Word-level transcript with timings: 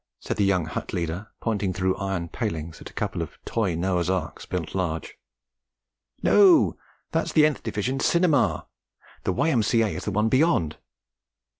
said 0.19 0.35
the 0.35 0.43
young 0.43 0.65
hut 0.65 0.93
leader, 0.93 1.27
pointing 1.41 1.71
through 1.73 1.95
iron 1.97 2.27
palings 2.27 2.81
at 2.81 2.89
a 2.89 2.93
couple 2.93 3.21
of 3.21 3.37
toy 3.45 3.75
Noah's 3.75 4.09
Arks 4.09 4.47
built 4.47 4.73
large. 4.73 5.15
'No 6.23 6.75
that's 7.11 7.33
the 7.33 7.45
nth 7.45 7.61
Division's 7.61 8.03
cinema. 8.07 8.65
The 9.25 9.31
Y.M.C.A. 9.33 9.89
is 9.89 10.05
the 10.05 10.09
one 10.11 10.27
beyond.' 10.27 10.77